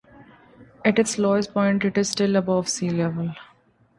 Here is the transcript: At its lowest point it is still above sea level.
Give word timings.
At 0.83 0.97
its 0.97 1.19
lowest 1.19 1.53
point 1.53 1.85
it 1.85 1.95
is 1.95 2.09
still 2.09 2.35
above 2.35 2.67
sea 2.67 2.89
level. 2.89 3.35